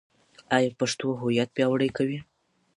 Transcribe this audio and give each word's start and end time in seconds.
ایا 0.55 0.71
پښتو 0.79 1.07
هویت 1.21 1.49
پیاوړی 1.55 1.89
کوي؟ 1.97 2.19